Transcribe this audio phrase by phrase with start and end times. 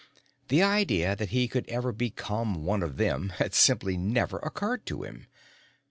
[0.47, 5.03] The idea that he could ever become one of them had simply never occurred to
[5.03, 5.27] him.